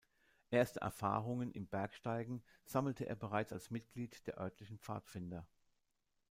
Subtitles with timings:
[0.49, 5.47] Erste Erfahrungen im Bergsteigen sammelte er bereits als Mitglied der örtlichen Pfadfinder.